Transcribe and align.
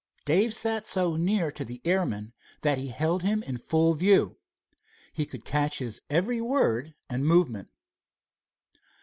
Dave 0.25 0.51
sat 0.51 0.87
so 0.87 1.15
near 1.15 1.51
to 1.51 1.63
the 1.63 1.79
airman 1.85 2.33
that 2.61 2.79
he 2.79 2.87
had 2.87 3.21
him 3.21 3.43
in 3.43 3.59
full 3.59 3.93
view. 3.93 4.35
He 5.13 5.27
could 5.27 5.45
catch 5.45 5.77
his 5.77 6.01
every 6.09 6.41
word 6.41 6.95
and 7.07 7.23
movement. 7.23 7.67